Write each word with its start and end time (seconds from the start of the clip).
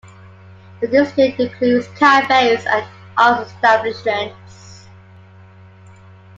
The 0.79 0.87
district 0.87 1.39
includes 1.39 1.87
cafes 1.89 2.65
and 2.65 2.83
arts 3.19 3.51
establishments. 3.51 4.87